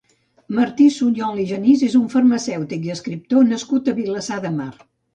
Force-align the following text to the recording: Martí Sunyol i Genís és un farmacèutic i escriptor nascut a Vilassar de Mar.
Martí 0.59 0.87
Sunyol 0.95 1.43
i 1.43 1.45
Genís 1.51 1.85
és 1.89 1.99
un 2.01 2.09
farmacèutic 2.15 2.91
i 2.91 2.97
escriptor 2.97 3.49
nascut 3.55 3.97
a 3.97 3.99
Vilassar 4.05 4.45
de 4.49 4.57
Mar. 4.61 4.73